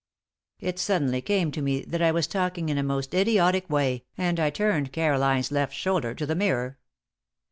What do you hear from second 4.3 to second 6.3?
I turned Caroline's left shoulder to